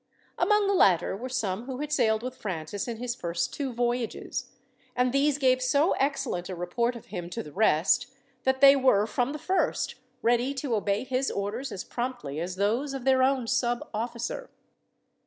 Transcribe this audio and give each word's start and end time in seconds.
Among 0.39 0.65
the 0.65 0.73
latter 0.73 1.15
were 1.15 1.29
some 1.29 1.65
who 1.65 1.77
had 1.77 1.91
sailed 1.93 2.23
with 2.23 2.35
Francis 2.35 2.87
in 2.87 2.97
his 2.97 3.13
first 3.13 3.53
two 3.53 3.71
voyages, 3.71 4.49
and 4.95 5.13
these 5.13 5.37
gave 5.37 5.61
so 5.61 5.91
excellent 5.91 6.49
a 6.49 6.55
report 6.55 6.95
of 6.95 7.05
him 7.13 7.29
to 7.29 7.43
the 7.43 7.51
rest, 7.51 8.07
that 8.43 8.61
they 8.61 8.75
were 8.75 9.05
from 9.05 9.31
the 9.31 9.37
first 9.37 9.93
ready 10.23 10.55
to 10.55 10.73
obey 10.73 11.03
his 11.03 11.29
orders 11.29 11.71
as 11.71 11.83
promptly 11.83 12.39
as 12.39 12.55
those 12.55 12.95
of 12.95 13.05
their 13.05 13.21
own 13.21 13.45
sub 13.45 13.87
officer. 13.93 14.49